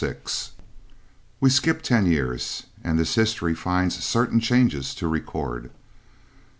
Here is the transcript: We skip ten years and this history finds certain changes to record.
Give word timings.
We 1.39 1.51
skip 1.51 1.83
ten 1.83 2.07
years 2.07 2.63
and 2.83 2.97
this 2.97 3.13
history 3.13 3.53
finds 3.53 4.03
certain 4.03 4.39
changes 4.39 4.95
to 4.95 5.07
record. 5.07 5.69